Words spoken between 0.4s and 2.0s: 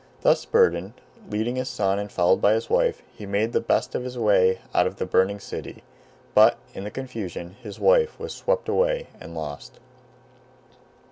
burdened, leading his son